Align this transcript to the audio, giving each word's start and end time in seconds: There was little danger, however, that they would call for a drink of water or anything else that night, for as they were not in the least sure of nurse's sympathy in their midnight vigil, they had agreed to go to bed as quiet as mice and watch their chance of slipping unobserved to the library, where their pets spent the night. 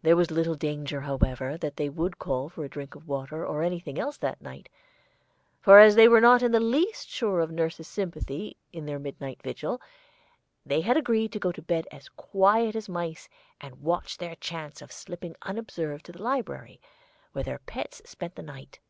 There 0.00 0.16
was 0.16 0.30
little 0.30 0.54
danger, 0.54 1.02
however, 1.02 1.58
that 1.58 1.76
they 1.76 1.90
would 1.90 2.18
call 2.18 2.48
for 2.48 2.64
a 2.64 2.68
drink 2.70 2.94
of 2.94 3.06
water 3.06 3.44
or 3.44 3.62
anything 3.62 3.98
else 3.98 4.16
that 4.16 4.40
night, 4.40 4.70
for 5.60 5.78
as 5.78 5.96
they 5.96 6.08
were 6.08 6.22
not 6.22 6.42
in 6.42 6.50
the 6.50 6.60
least 6.60 7.10
sure 7.10 7.40
of 7.40 7.50
nurse's 7.50 7.86
sympathy 7.86 8.56
in 8.72 8.86
their 8.86 8.98
midnight 8.98 9.42
vigil, 9.42 9.82
they 10.64 10.80
had 10.80 10.96
agreed 10.96 11.30
to 11.32 11.38
go 11.38 11.52
to 11.52 11.60
bed 11.60 11.86
as 11.92 12.08
quiet 12.08 12.74
as 12.74 12.88
mice 12.88 13.28
and 13.60 13.82
watch 13.82 14.16
their 14.16 14.34
chance 14.36 14.80
of 14.80 14.90
slipping 14.90 15.36
unobserved 15.42 16.06
to 16.06 16.12
the 16.12 16.22
library, 16.22 16.80
where 17.32 17.44
their 17.44 17.58
pets 17.58 18.00
spent 18.06 18.34
the 18.34 18.42
night. 18.42 18.80